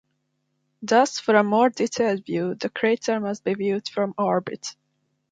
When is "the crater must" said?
2.55-3.43